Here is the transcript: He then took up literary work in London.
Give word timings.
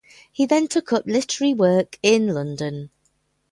He 0.31 0.47
then 0.47 0.67
took 0.67 0.91
up 0.93 1.05
literary 1.05 1.53
work 1.53 1.99
in 2.01 2.29
London. 2.33 2.89